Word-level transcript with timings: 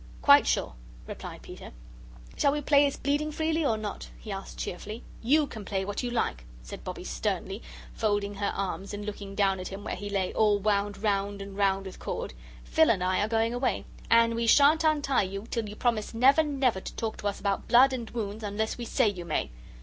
"Quite 0.23 0.47
sure," 0.47 0.73
replied 1.05 1.43
Peter. 1.43 1.73
"Shall 2.35 2.53
we 2.53 2.61
play 2.61 2.87
it's 2.87 2.97
bleeding 2.97 3.31
freely 3.31 3.63
or 3.63 3.77
not?" 3.77 4.09
he 4.17 4.31
asked 4.31 4.57
cheerfully. 4.57 5.03
"YOU 5.21 5.45
can 5.45 5.63
play 5.63 5.85
what 5.85 6.01
you 6.01 6.09
like," 6.09 6.43
said 6.63 6.83
Bobbie, 6.83 7.03
sternly, 7.03 7.61
folding 7.93 8.33
her 8.33 8.51
arms 8.55 8.95
and 8.95 9.05
looking 9.05 9.35
down 9.35 9.59
at 9.59 9.67
him 9.67 9.83
where 9.83 9.93
he 9.95 10.09
lay 10.09 10.33
all 10.33 10.57
wound 10.57 10.97
round 11.03 11.39
and 11.39 11.55
round 11.55 11.85
with 11.85 11.99
cord. 11.99 12.33
"Phil 12.63 12.89
and 12.89 13.03
I 13.03 13.19
are 13.23 13.27
going 13.27 13.53
away. 13.53 13.85
And 14.09 14.33
we 14.33 14.47
shan't 14.47 14.83
untie 14.83 15.21
you 15.21 15.45
till 15.51 15.69
you 15.69 15.75
promise 15.75 16.15
never, 16.15 16.41
never 16.41 16.81
to 16.81 16.95
talk 16.95 17.17
to 17.17 17.27
us 17.27 17.39
about 17.39 17.67
blood 17.67 17.93
and 17.93 18.09
wounds 18.09 18.43
unless 18.43 18.79
we 18.79 18.85
say 18.85 19.07
you 19.07 19.23
may. 19.25 19.51